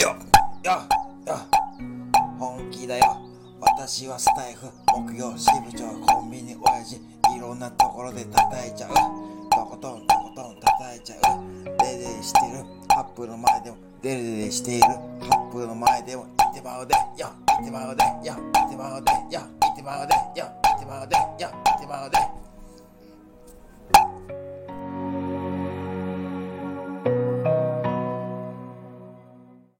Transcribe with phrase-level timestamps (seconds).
[0.00, 0.16] よ
[0.64, 0.72] よ
[1.26, 1.36] よ
[2.38, 3.18] 本気だよ。
[3.60, 4.66] 私はスタイフ
[4.96, 6.96] 木曜支部長コンビニ親父
[7.36, 8.94] いろんなところで叩いちゃう。
[9.50, 11.20] とことんとことん叩いちゃう。
[11.84, 12.64] デレデレしてる。
[12.88, 14.86] カップの前でもデレデレしている。
[15.28, 16.94] カップの前でもいてまうで。
[17.18, 17.28] よ
[17.60, 18.02] いてまうで。
[18.02, 19.12] よいてまうで。
[19.36, 19.42] よ
[19.74, 20.40] いてまうで。
[20.40, 20.46] よ
[20.78, 21.16] いてまうで。
[21.44, 22.39] よいてまうで。